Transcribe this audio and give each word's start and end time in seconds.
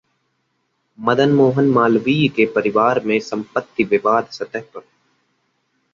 मदन 0.99 1.33
मोहन 1.33 1.69
मालवीय 1.69 2.27
के 2.27 2.45
परिवार 2.45 3.03
में 3.05 3.19
संपत्ति 3.19 3.83
विवाद 3.83 4.27
सतह 4.31 4.61
पर 4.61 4.81